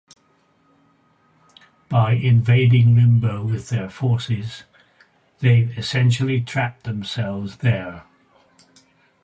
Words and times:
By 1.89 2.13
invading 2.13 2.95
Limbo 2.95 3.43
with 3.45 3.69
their 3.69 3.87
forces, 3.87 4.63
they've 5.41 5.77
essentially 5.77 6.41
trapped 6.41 6.85
themselves 6.85 7.57
there. 7.57 8.05